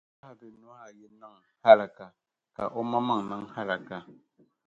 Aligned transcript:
Abu 0.27 0.27
Lahibi 0.27 0.47
nuhi 0.59 0.77
ayi 0.85 1.05
niŋ 1.19 1.33
hallaka, 1.63 2.05
ka 2.55 2.63
o 2.79 2.81
mammaŋ’ 2.91 3.19
niŋ 3.29 3.43
hallaka. 3.55 3.97